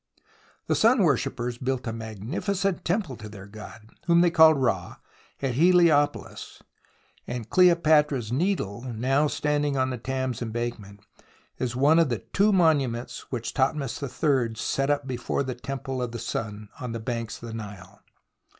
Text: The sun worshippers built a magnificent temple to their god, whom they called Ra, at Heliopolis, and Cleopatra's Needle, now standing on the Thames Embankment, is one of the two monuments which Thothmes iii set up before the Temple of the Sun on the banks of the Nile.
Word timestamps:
The 0.65 0.73
sun 0.73 1.03
worshippers 1.03 1.59
built 1.59 1.85
a 1.85 1.93
magnificent 1.93 2.83
temple 2.83 3.15
to 3.17 3.29
their 3.29 3.45
god, 3.45 3.87
whom 4.07 4.21
they 4.21 4.31
called 4.31 4.59
Ra, 4.59 4.95
at 5.43 5.53
Heliopolis, 5.53 6.63
and 7.27 7.47
Cleopatra's 7.51 8.31
Needle, 8.31 8.81
now 8.95 9.27
standing 9.27 9.77
on 9.77 9.91
the 9.91 9.99
Thames 9.99 10.41
Embankment, 10.41 11.01
is 11.59 11.75
one 11.75 11.99
of 11.99 12.09
the 12.09 12.17
two 12.33 12.51
monuments 12.51 13.31
which 13.31 13.51
Thothmes 13.53 14.01
iii 14.01 14.55
set 14.55 14.89
up 14.89 15.05
before 15.05 15.43
the 15.43 15.53
Temple 15.53 16.01
of 16.01 16.13
the 16.13 16.17
Sun 16.17 16.69
on 16.79 16.93
the 16.93 16.99
banks 16.99 17.39
of 17.39 17.47
the 17.49 17.53
Nile. 17.53 18.01